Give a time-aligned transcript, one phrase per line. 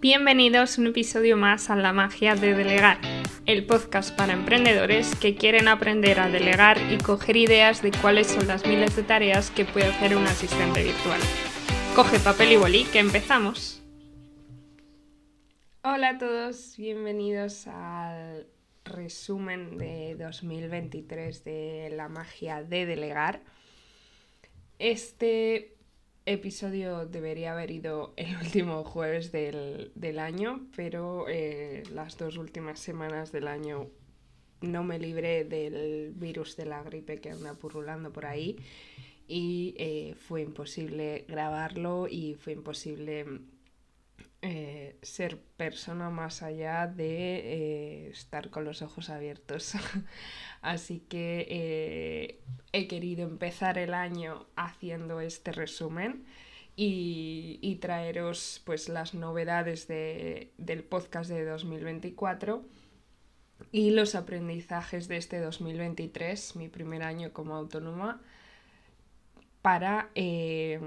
[0.00, 3.00] Bienvenidos a un episodio más a La magia de delegar,
[3.46, 8.46] el podcast para emprendedores que quieren aprender a delegar y coger ideas de cuáles son
[8.46, 11.20] las miles de tareas que puede hacer un asistente virtual.
[11.96, 13.82] Coge papel y bolí, que empezamos.
[15.82, 18.46] Hola a todos, bienvenidos al
[18.84, 23.42] resumen de 2023 de La magia de delegar.
[24.78, 25.77] Este
[26.32, 33.32] episodio debería haber ido el último jueves del, año, pero eh, las dos últimas semanas
[33.32, 33.88] del año
[34.60, 38.56] no me libré del virus de la gripe que anda purulando por ahí
[39.28, 43.24] y eh, fue imposible grabarlo y fue imposible
[44.40, 49.74] eh, ser persona más allá de estar con los ojos abiertos.
[50.62, 52.40] Así que eh,
[52.72, 56.24] he querido empezar el año haciendo este resumen
[56.80, 62.64] y, traeros pues las novedades del podcast de 2024
[63.72, 68.22] y los aprendizajes de este 2023, mi primer año como autónoma,
[69.62, 70.80] para eh,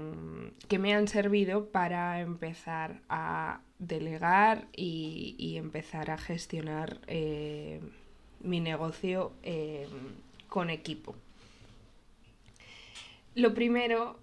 [0.68, 7.80] que me han servido para empezar a delegar y, empezar a gestionar eh,
[8.40, 9.86] mi negocio eh,
[10.48, 11.14] con equipo.
[13.34, 14.20] Lo primero,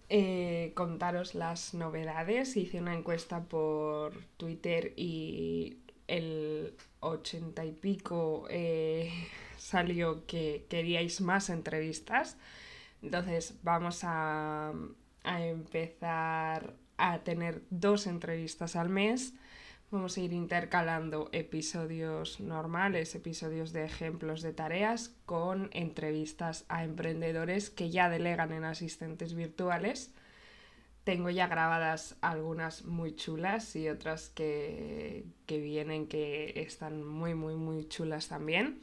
[0.75, 2.55] contaros las novedades.
[2.55, 5.77] Hice una encuesta por Twitter y
[6.07, 8.47] el 80 y pico
[9.57, 12.37] salió que queríais más entrevistas.
[13.01, 14.73] Entonces vamos a,
[15.23, 19.33] a empezar a tener dos entrevistas al mes
[19.91, 27.71] Vamos a ir intercalando episodios normales, episodios de ejemplos de tareas con entrevistas a emprendedores
[27.71, 30.13] que ya delegan en asistentes virtuales.
[31.05, 37.87] Tengo ya grabadas algunas muy chulas y otras que, vienen que están muy, muy, muy
[37.87, 38.81] chulas también.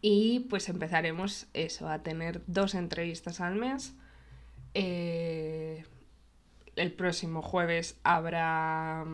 [0.00, 3.94] Y pues empezaremos eso, a tener dos entrevistas al mes.
[4.74, 5.84] Eh,
[6.76, 9.04] el próximo jueves habrá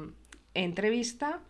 [0.52, 1.40] entrevista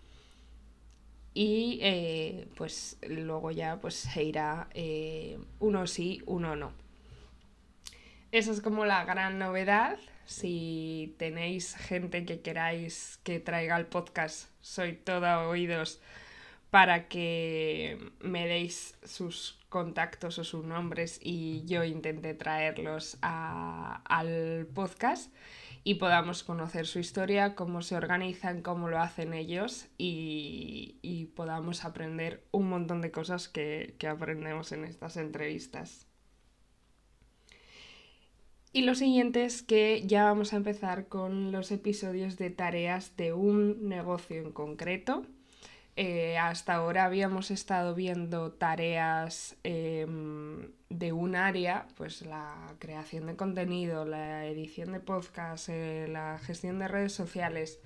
[1.34, 6.72] y eh, pues luego ya pues se irá eh, uno sí, uno no.
[8.30, 9.98] Esa es como la gran novedad.
[10.26, 16.00] Si tenéis gente que queráis que traiga el podcast, soy toda oídos
[16.74, 25.32] para que me deis sus contactos o sus nombres y yo intente traerlos al podcast
[25.84, 32.42] y podamos conocer su historia, cómo se organizan, cómo lo hacen ellos y, podamos aprender
[32.50, 36.08] un montón de cosas que, que aprendemos en estas entrevistas.
[38.72, 43.32] Y lo siguiente es que ya vamos a empezar con los episodios de tareas de
[43.32, 45.24] un negocio en concreto.
[45.96, 53.36] Eh, hasta ahora habíamos estado viendo tareas em, de un área, pues la creación de
[53.36, 57.78] contenido, la edición de podcast, eh, la gestión de redes sociales,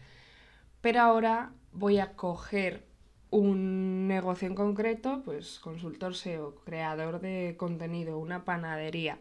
[0.81, 2.87] pero ahora voy a coger
[3.31, 9.19] un negocio en concreto, pues consultor SEO, creador de contenido, una panadería,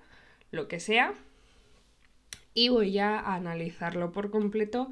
[0.52, 1.14] lo que sea,
[2.54, 4.90] y voy a analizarlo por completo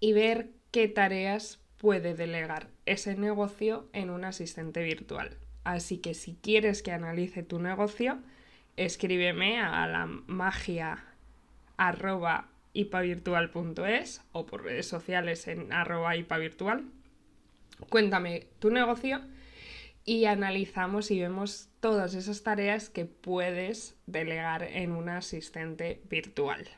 [0.00, 5.36] y ver qué tareas puede delegar ese negocio en un asistente virtual.
[5.64, 8.18] Así que si quieres que analice tu negocio,
[8.76, 11.04] escríbeme a la magia
[11.76, 16.84] arroba ipavirtual.es o por redes sociales en arroba ipavirtual.
[17.88, 19.20] Cuéntame tu negocio
[20.04, 26.68] y analizamos y vemos todas esas tareas que puedes delegar en un asistente virtual.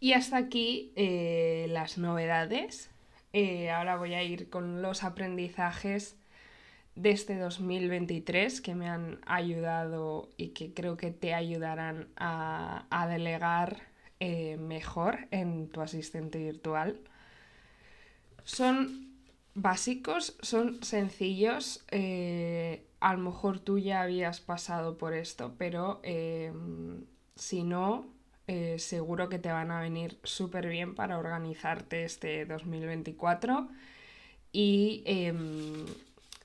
[0.00, 2.90] Y hasta aquí eh, las novedades.
[3.38, 6.16] Eh, ahora voy a ir con los aprendizajes
[6.94, 13.82] de este 2023 que me han ayudado y que creo que te ayudarán a, delegar
[14.20, 16.98] eh, mejor en tu asistente virtual.
[18.44, 19.12] Son
[19.52, 21.84] básicos, son sencillos.
[21.92, 26.00] a lo mejor tú ya habías pasado por esto, pero
[27.34, 28.15] si no,
[28.48, 33.68] eh, seguro que te van a venir súper bien para organizarte este 2024
[34.52, 35.84] y em,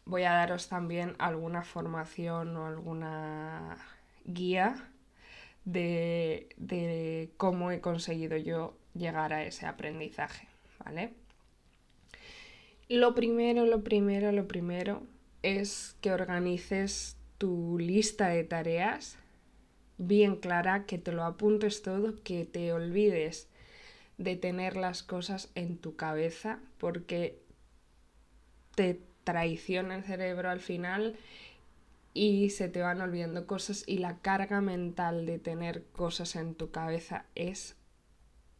[0.06, 3.78] voy a daros también alguna formación o alguna
[4.26, 4.90] guía
[5.66, 10.48] de, de cómo he conseguido yo llegar a ese aprendizaje,
[10.84, 11.14] ¿vale?
[12.90, 15.04] Lo primero, lo primero, lo primero
[15.44, 19.18] es que organices tu lista de tareas
[20.02, 23.48] bien clara, que te lo apuntes todo, que te olvides
[24.18, 27.40] de tener las cosas en tu cabeza porque
[28.76, 31.16] te traiciona el cerebro al final
[32.14, 36.72] y se te van olvidando cosas y la carga mental de tener cosas en tu
[36.72, 37.76] cabeza es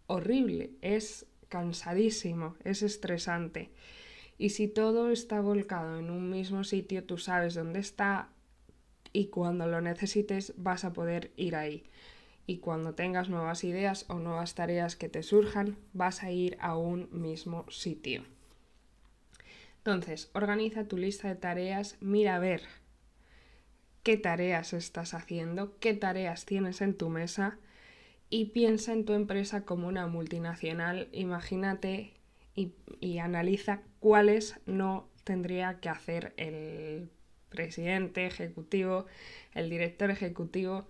[0.08, 3.72] horrible, es cansadísimo, es estresante.
[4.38, 8.30] Y si todo está volcado en un mismo sitio, tú sabes dónde está
[9.14, 11.84] y cuando lo necesites vas a poder ir ahí.
[12.48, 16.76] Y cuando tengas nuevas ideas o nuevas tareas que te surjan, vas a ir a
[16.76, 18.24] un mismo sitio.
[19.78, 22.62] Entonces, organiza tu lista de tareas, mira a ver
[24.04, 27.58] qué tareas estás haciendo, qué tareas tienes en tu mesa
[28.30, 31.10] y piensa en tu empresa como una multinacional.
[31.12, 32.14] Imagínate
[32.56, 37.10] y, y analiza cuáles no tendría que hacer el
[37.52, 39.06] presidente ejecutivo,
[39.54, 40.88] el director ejecutivo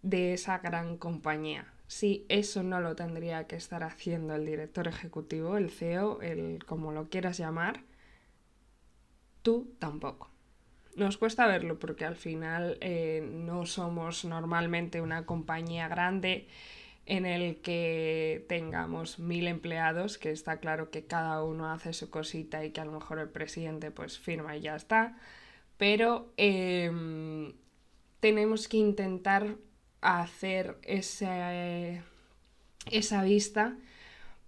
[0.00, 1.66] de esa gran compañía.
[1.88, 6.92] Si eso no lo tendría que estar haciendo el director ejecutivo, el CEO, el como
[6.92, 7.82] lo quieras llamar,
[9.42, 10.30] tú tampoco.
[10.96, 16.48] Nos cuesta verlo porque al final eh, no somos normalmente una compañía grande
[17.04, 22.64] en el que tengamos mil empleados, que está claro que cada uno hace su cosita
[22.64, 25.16] y que a lo mejor el presidente pues firma y ya está,
[25.76, 27.54] pero em,
[28.20, 29.56] tenemos que intentar
[30.00, 32.02] hacer esa
[33.22, 33.76] vista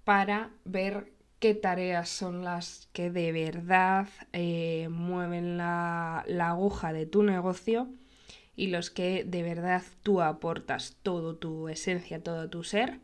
[0.05, 7.23] para ver qué tareas son las que de verdad eh, mueven la, aguja de tu
[7.23, 7.89] negocio
[8.57, 13.01] y los que de verdad tú aportas todo tu esencia, todo tu ser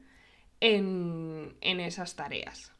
[0.60, 2.73] en, en esas tareas.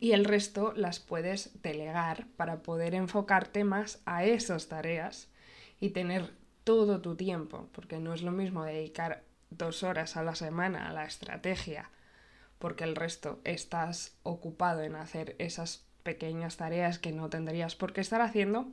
[0.00, 5.28] Y el resto las puedes delegar para poder enfocarte más a esas tareas
[5.80, 6.32] y tener
[6.64, 10.92] todo tu tiempo, porque no es lo mismo dedicar dos horas a la semana a
[10.92, 11.90] la estrategia
[12.58, 18.00] porque el resto estás ocupado en hacer esas pequeñas tareas que no tendrías por qué
[18.00, 18.68] estar haciendo,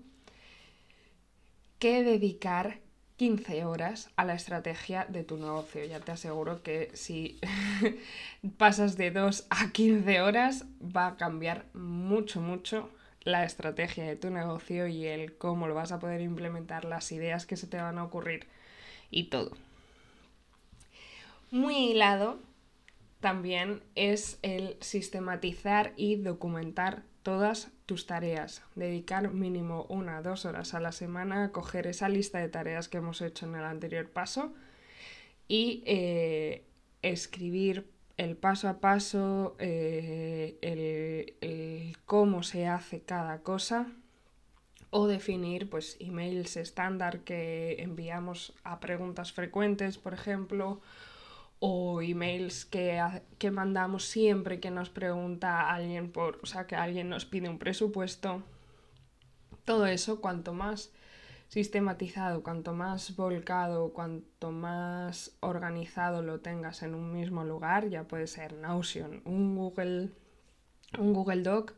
[1.79, 2.79] que dedicar
[3.17, 5.83] 15 horas a la estrategia de tu negocio.
[5.85, 7.39] Ya te aseguro que si
[8.57, 12.89] pasas de 2 a 15 horas va a cambiar mucho, mucho
[13.21, 17.45] la estrategia de tu negocio y el cómo lo vas a poder implementar, las ideas
[17.45, 18.47] que se te van a ocurrir
[19.11, 19.51] y todo.
[21.51, 22.39] Muy hilado
[23.19, 28.63] también es el sistematizar y documentar todas tus tareas.
[28.75, 32.87] Dedicar mínimo una o dos horas a la semana a coger esa lista de tareas
[32.87, 34.53] que hemos hecho en el anterior paso
[35.47, 36.63] y eh,
[37.01, 37.87] escribir
[38.17, 43.87] el paso a paso, eh, el, cómo se hace cada cosa
[44.91, 50.81] o definir pues emails estándar que enviamos a preguntas frecuentes, por ejemplo,
[51.65, 53.01] o emails que,
[53.37, 57.57] que mandamos siempre que nos pregunta alguien por, o sea, que alguien nos pide un
[57.57, 58.43] presupuesto.
[59.63, 60.91] Todo eso, cuanto más
[61.47, 68.27] sistematizado, cuanto más volcado, cuanto más organizado lo tengas en un mismo lugar, ya puede
[68.27, 70.09] ser Notion, un Google,
[70.99, 71.75] un Google Doc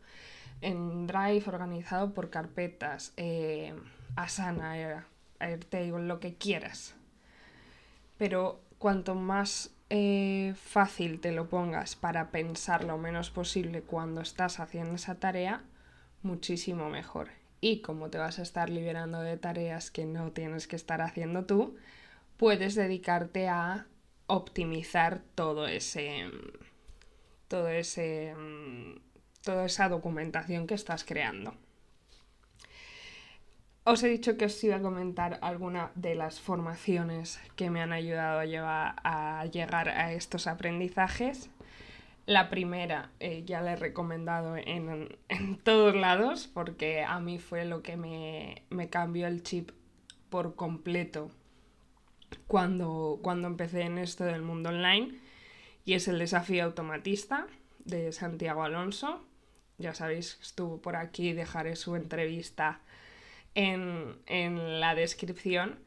[0.62, 3.76] en Drive organizado por carpetas, eh,
[4.16, 5.06] Asana,
[5.38, 6.96] Airtable, lo que quieras.
[8.18, 14.60] Pero cuanto más eh, fácil te lo pongas para pensar lo menos posible cuando estás
[14.60, 15.64] haciendo esa tarea,
[16.24, 17.30] muchísimo mejor.
[17.62, 21.46] Y como te vas a estar liberando de tareas que no tienes que estar haciendo
[21.46, 21.76] tú,
[22.38, 23.88] puedes dedicarte a
[24.28, 26.30] optimizar todo ese
[27.48, 28.34] todo ese
[29.44, 31.54] toda esa documentación que estás creando.
[33.88, 37.94] Os he dicho que os iba a comentar alguna de las formaciones que me han
[37.94, 41.52] ayudado a, llevar, a llegar a estos aprendizajes.
[42.26, 45.20] La primera eh, ya la he recomendado en,
[45.64, 49.70] todos lados porque a mí fue lo que me, cambió el chip
[50.32, 51.30] por completo
[52.48, 55.20] cuando, cuando empecé en esto del mundo online
[55.86, 57.46] y es el desafío automatista
[57.84, 59.24] de Santiago Alonso.
[59.78, 62.82] Ya sabéis, estuvo por aquí, dejaré su entrevista
[63.56, 65.80] en, la descripción,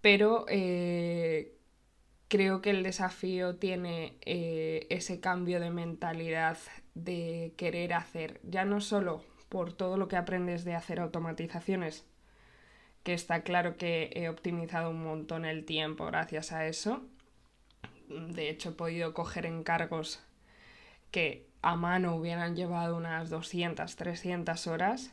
[0.00, 1.54] pero eh,
[2.28, 6.58] creo que el desafío tiene eh, ese cambio de mentalidad
[6.94, 12.06] de querer hacer, ya no solo por todo lo que aprendes de hacer automatizaciones,
[13.02, 17.02] que está claro que he optimizado un montón el tiempo gracias a eso.
[18.08, 20.22] De hecho, he podido coger encargos
[21.10, 25.12] que a mano hubieran llevado unas 200, 300 horas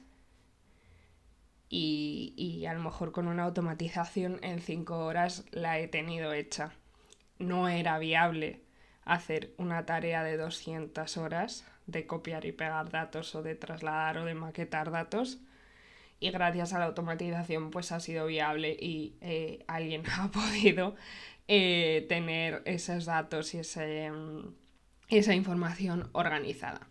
[1.69, 6.73] y, a lo mejor con una automatización en 5 horas la he tenido hecha.
[7.39, 8.61] No era viable
[9.03, 14.25] hacer una tarea de 200 horas de copiar y pegar datos o de trasladar o
[14.25, 15.39] de maquetar datos
[16.19, 20.95] y gracias a la automatización pues ha sido viable y eh, alguien ha podido
[21.47, 24.53] eh, tener esos datos y ese, mm,
[25.09, 26.87] esa información organizada.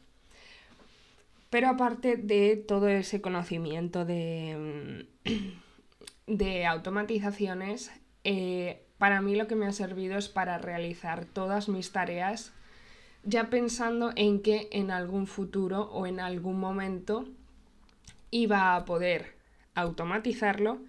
[1.50, 7.91] Pero aparte de todo ese conocimiento de, mm, de automatizaciones,
[8.25, 12.53] eh, para mí lo que me ha servido es para realizar todas mis tareas
[13.26, 17.26] ya pensando en que en algún futuro o en algún momento
[18.31, 19.35] iba a poder
[19.75, 20.81] automatizarlo,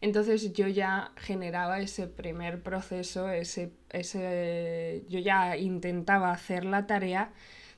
[0.00, 7.32] entonces yo ya generaba ese primer proceso, ese, ese, yo ya intentaba hacer la tarea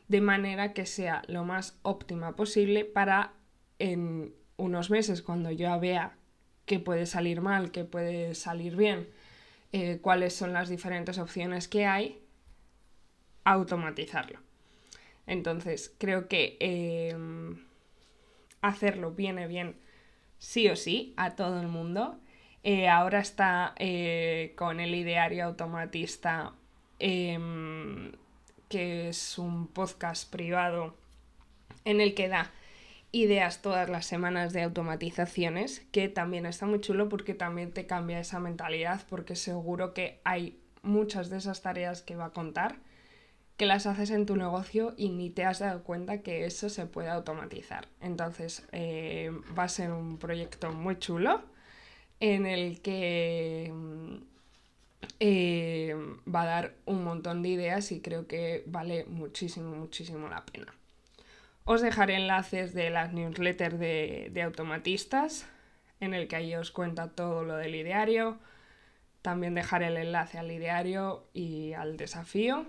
[0.09, 3.35] de manera que sea lo más óptima posible para
[3.79, 6.17] en unos meses, cuando yo vea
[6.67, 9.09] que puede salir mal, que puede salir bien,
[9.73, 12.21] eh, cuáles son las diferentes opciones que hay,
[13.45, 14.41] automatizarlo.
[15.27, 17.65] Entonces, creo que em,
[18.63, 19.77] hacerlo viene bien
[20.39, 22.19] sí o sí a todo el mundo.
[22.65, 26.53] Eh, ahora está eh, con el ideario automatista,
[26.99, 28.13] em,
[28.69, 30.95] que es un podcast privado
[31.85, 32.53] en el que da
[33.13, 38.21] ideas todas las semanas de automatizaciones, que también está muy chulo porque también te cambia
[38.21, 42.77] esa mentalidad, porque seguro que hay muchas de esas tareas que va a contar
[43.59, 46.87] que las haces en tu negocio y ni te has dado cuenta que eso se
[46.87, 47.89] puede automatizar.
[48.01, 51.43] Entonces eh, va a ser un proyecto muy chulo
[52.21, 54.17] en el que mm,
[55.21, 55.95] eh,
[56.33, 60.75] va a dar un montón de ideas y creo que vale muchísimo, muchísimo la pena.
[61.65, 65.47] Os dejaré enlaces de las newsletters de, de automatistas
[66.01, 68.39] en el que ahí os cuenta todo lo del ideario.
[69.23, 72.67] También dejaré el enlace al ideario y al desafío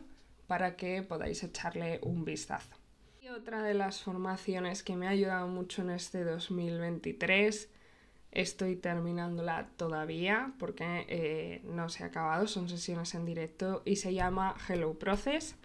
[0.48, 2.76] para que podáis echarle un vistazo.
[3.22, 7.70] Y otra de las formaciones que me ha ayudado mucho en este 2023,
[8.32, 14.14] estoy terminándola todavía porque eh, no se ha acabado, son sesiones en directo y se
[14.14, 15.56] llama Hello Process.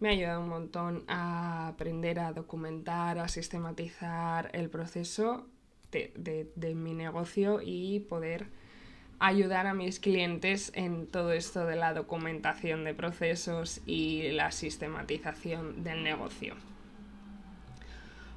[0.00, 5.46] Me ha ayudado un montón a aprender a documentar, a sistematizar el proceso
[5.92, 8.46] de mi negocio y poder
[9.22, 15.84] ayudar a mis clientes en todo esto de la documentación de procesos y la sistematización
[15.84, 16.56] del negocio.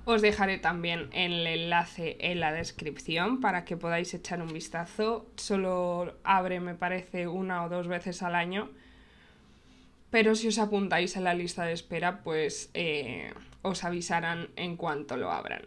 [0.06, 5.26] Os dejaré también el enlace en la descripción para que podáis echar un vistazo.
[5.36, 8.70] Solo abre, me parece, una o dos veces al año.
[10.12, 13.34] Pero si os apuntáis en la lista de espera, pues eh,
[13.64, 15.64] os avisarán en cuanto lo abran.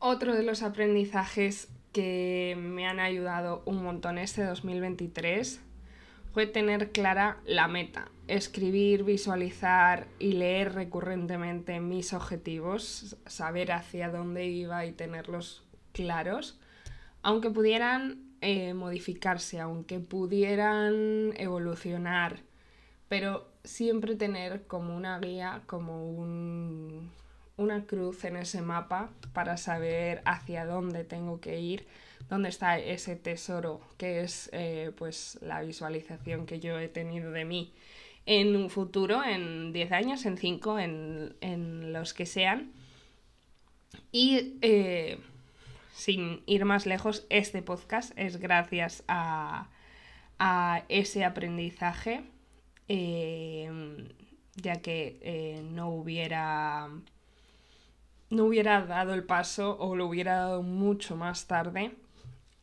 [0.00, 5.60] Otro de los aprendizajes que me han ayudado un montón este 2023
[6.34, 14.44] fue tener clara la meta, escribir, visualizar y leer recurrentemente mis objetivos, saber hacia dónde
[14.46, 15.62] iba y tenerlos
[15.92, 16.58] claros,
[17.22, 22.40] aunque pudieran eh, modificarse, aunque pudieran evolucionar,
[23.08, 27.12] pero siempre tener como una guía, como un,
[27.56, 31.86] una cruz en ese mapa para saber hacia dónde tengo que ir,
[32.28, 37.44] dónde está ese tesoro que es eh, pues la visualización que yo he tenido de
[37.44, 37.72] mí
[38.26, 42.72] en un futuro, en 10 años, en 5, en, los que sean.
[44.12, 45.18] Y eh,
[45.92, 49.68] sin ir más lejos, este podcast es gracias a,
[50.88, 52.22] ese aprendizaje,
[52.88, 53.70] eh,
[54.56, 56.88] ya que no hubiera
[58.30, 61.92] no hubiera dado el paso o lo hubiera dado mucho más tarde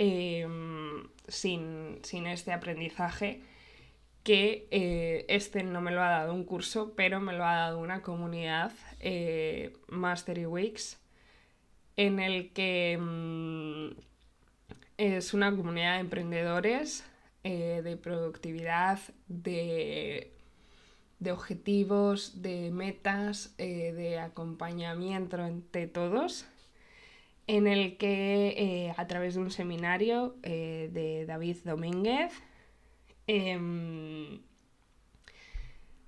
[0.01, 3.41] em, sin, este aprendizaje
[4.24, 7.79] que eh, este no me lo ha dado un curso, pero me lo ha dado
[7.79, 11.00] una comunidad, eh, Mastery Weeks,
[11.98, 13.89] en el que mm,
[14.98, 17.03] es una comunidad de emprendedores,
[17.43, 20.31] eh, de productividad, de
[21.22, 26.48] de objetivos, de metas, eh, de acompañamiento entre todos,
[27.48, 32.31] en el que eh, a través de un seminario eh, de David Domínguez
[33.27, 34.41] em,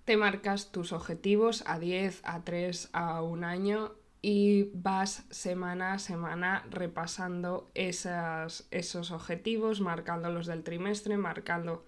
[0.06, 6.00] te marcas tus objetivos a 10, a 3, a un año y vas semana a
[6.00, 11.86] semana repasando esos objetivos, marcando los del trimestre, marcando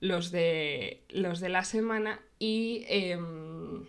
[0.00, 3.84] los de, los de la semana y em,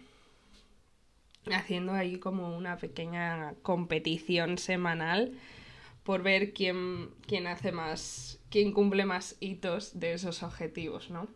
[1.52, 5.34] haciendo ahí como una pequeña competición semanal
[6.04, 11.28] por ver quién, quién hace más, quién cumple más hitos de esos objetivos, ¿no?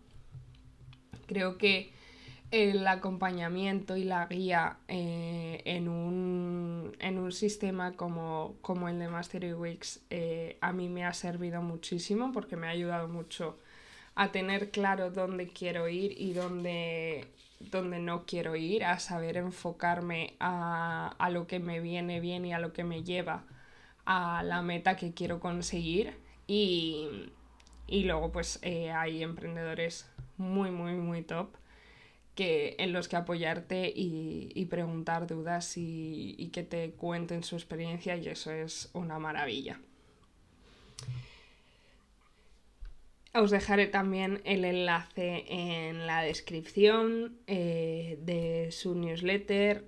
[1.27, 1.91] Creo que
[2.51, 9.07] el acompañamiento y la guía eh, en, un, en, un, sistema como, como el de
[9.07, 13.57] Mastery Weeks eh, a mí me ha servido muchísimo porque me ha ayudado mucho
[14.13, 17.25] a tener claro dónde quiero ir y dónde,
[17.71, 22.53] dónde no quiero ir, a saber enfocarme a, a lo que me viene bien y
[22.53, 23.45] a lo que me lleva
[24.05, 26.17] a la meta que quiero conseguir
[26.47, 27.31] y,
[27.87, 31.55] y luego pues eh, hay emprendedores muy muy muy top
[32.35, 38.17] que, en los que apoyarte y, preguntar dudas y, y, que te cuenten su experiencia
[38.17, 39.79] y eso es una maravilla.
[43.35, 49.85] Os dejaré también el enlace en la descripción eh, de su newsletter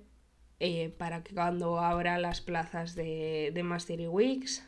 [0.60, 4.64] eh, para que cuando abra las plazas de, de Mastery Weeks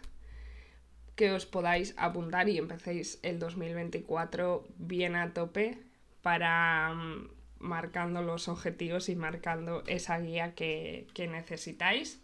[1.20, 5.76] que os podáis apuntar y empecéis el 2024 bien a tope
[6.22, 12.22] para mm, marcando los objetivos y marcando esa guía que, necesitáis,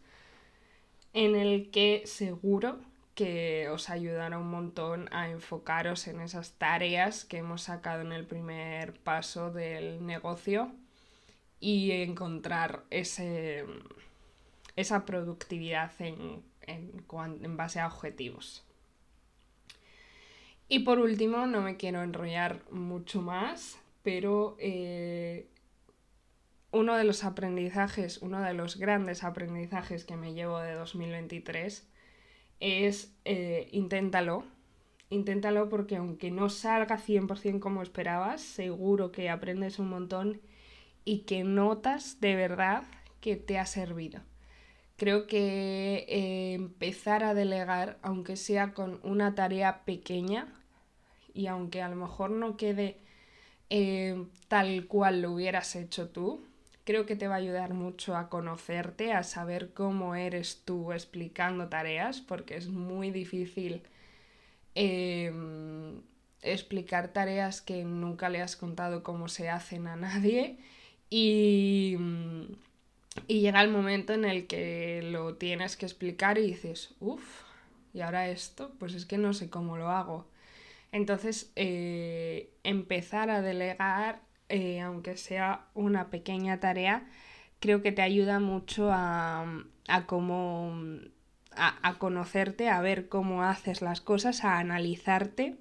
[1.12, 2.80] en el que seguro
[3.16, 8.26] que os ayudará un montón a enfocaros en esas tareas que hemos sacado en el
[8.26, 10.70] primer paso del negocio
[11.58, 13.64] y encontrar ese,
[14.76, 18.66] esa productividad en, en base a objetivos.
[20.68, 25.49] Y por último, no me quiero enrollar mucho más, pero eh,
[26.70, 31.88] uno de los aprendizajes, uno de los grandes aprendizajes que me llevo de 2023
[32.60, 34.44] es eh, inténtalo.
[35.10, 40.40] Inténtalo porque aunque no salga 100% como esperabas, seguro que aprendes un montón
[41.04, 42.82] y que notas de verdad
[43.20, 44.20] que te ha servido.
[44.96, 50.48] Creo que eh, empezar a delegar, aunque sea con una tarea pequeña,
[51.34, 52.96] y aunque a lo mejor no quede
[53.68, 56.45] eh, tal cual lo hubieras hecho tú,
[56.87, 61.68] creo que te va a ayudar mucho a conocerte, a saber cómo eres tú explicando
[61.68, 63.83] tareas, porque es muy difícil
[64.75, 66.01] em,
[66.42, 70.59] explicar tareas que nunca le has contado cómo se hacen a nadie
[71.11, 71.96] y,
[73.27, 77.42] y llega el momento en el que lo tienes que explicar y dices, uff,
[77.94, 80.27] y ahora esto, pues es que no sé cómo lo hago.
[80.92, 87.09] Entonces, eh, empezar a delegar, eh, aunque sea una pequeña tarea,
[87.61, 89.44] creo que te ayuda mucho a,
[89.88, 90.72] a cómo
[91.56, 95.56] a, conocerte, a ver cómo haces las cosas, a analizarte.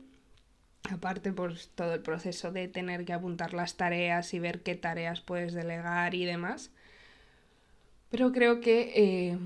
[0.92, 4.76] Aparte, por pues, todo el proceso de tener que apuntar las tareas y ver qué
[4.76, 6.72] tareas puedes delegar y demás.
[8.10, 9.38] Pero creo que eh,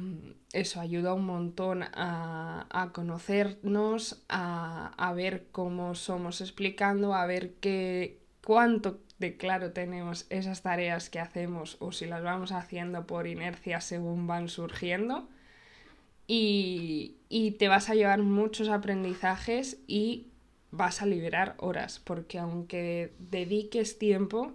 [0.52, 9.00] eso ayuda un montón a, conocernos, a, ver cómo somos explicando, a ver qué, cuánto
[9.20, 14.28] de claro tenemos esas tareas que hacemos o si las vamos haciendo por inercia según
[14.28, 15.28] van surgiendo.
[16.28, 20.28] Y, y te vas a llevar muchos aprendizajes y
[20.72, 24.54] vas a liberar horas, porque aunque dediques tiempo,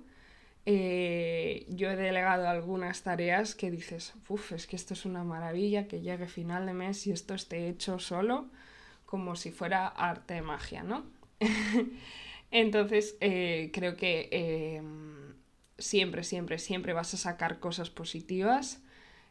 [0.66, 5.88] eh, yo he delegado algunas tareas que dices, uff, es que esto es una maravilla,
[5.88, 8.46] que llegue final de mes y esto esté hecho solo,
[9.04, 11.04] como si fuera arte de magia, ¿no?
[12.54, 15.34] Entonces, eh, creo que em,
[15.76, 18.80] siempre, siempre, siempre vas a sacar cosas positivas.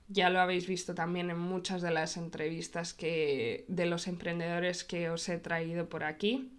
[0.10, 5.10] Ya lo habéis visto también en muchas de las entrevistas que, de los emprendedores que
[5.10, 6.52] os he traído por aquí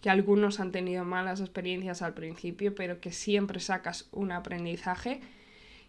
[0.00, 5.20] que algunos han tenido malas experiencias al principio, pero que siempre sacas un aprendizaje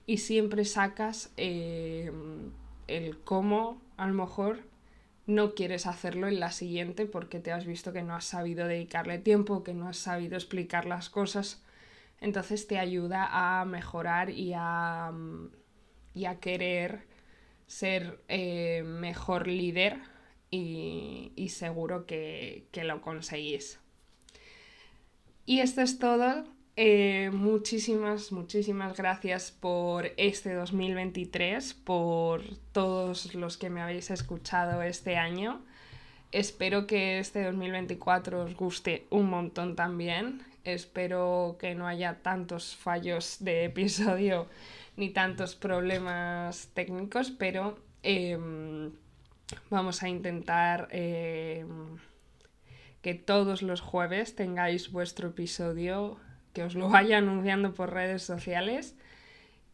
[0.06, 2.12] y siempre sacas eh,
[2.88, 4.60] el cómo a lo mejor
[5.26, 9.20] no quieres hacerlo en la siguiente porque te has visto que no has sabido dedicarle
[9.20, 11.64] tiempo, que no has sabido explicar las cosas.
[12.20, 15.12] Entonces te ayuda a mejorar y a,
[16.14, 17.08] y a querer
[17.68, 20.00] ser eh, mejor líder
[20.52, 23.80] y, y seguro que, que lo conseguís.
[25.46, 26.46] Y esto es todo.
[26.76, 35.18] Eh, muchísimas, muchísimas gracias por este 2023, por todos los que me habéis escuchado este
[35.18, 35.62] año.
[36.32, 40.42] Espero que este 2024 os guste un montón también.
[40.64, 44.48] Espero que no haya tantos fallos de episodio
[44.98, 48.92] ni tantos problemas técnicos, pero em,
[49.70, 50.88] vamos a intentar...
[50.92, 51.98] Em,
[53.04, 56.18] que todos los jueves tengáis vuestro episodio,
[56.54, 58.96] que os lo vaya anunciando por redes sociales.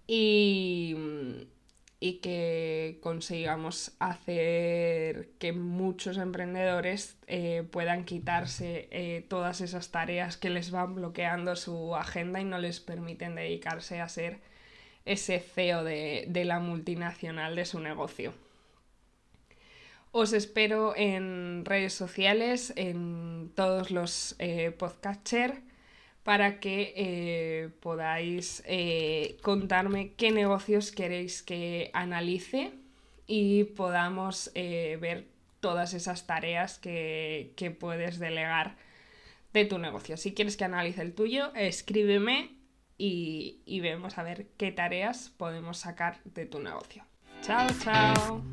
[0.08, 0.96] Y,
[2.00, 10.50] y que consigamos hacer que muchos emprendedores eh, puedan quitarse eh, todas esas tareas que
[10.50, 14.39] les van bloqueando su agenda y no les permiten dedicarse a ser
[15.06, 18.34] ese CEO de, de la multinacional de su negocio.
[20.12, 24.72] Os espero en redes sociales, en todos los eh,
[26.30, 32.72] para que eh, podáis eh, contarme qué negocios queréis que analice
[33.26, 35.26] y podamos eh, ver
[35.60, 38.76] todas esas tareas que, puedes delegar
[39.54, 40.18] de tu negocio.
[40.18, 42.52] Si quieres que analice el tuyo, escríbeme
[42.96, 47.08] y, y vemos a ver qué tareas podemos sacar de tu negocio.
[47.42, 48.44] Chao, chao.